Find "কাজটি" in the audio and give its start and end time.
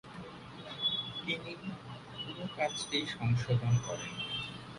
2.57-2.97